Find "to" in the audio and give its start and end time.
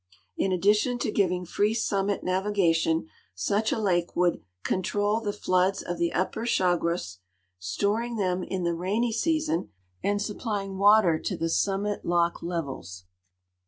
0.97-1.11, 11.19-11.37